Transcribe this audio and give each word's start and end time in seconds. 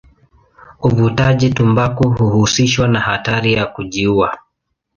Uvutaji 0.81 1.49
tumbaku 1.49 2.09
huhusishwa 2.09 2.87
na 2.87 2.99
hatari 2.99 3.53
ya 3.53 3.65
kujiua. 3.65 4.37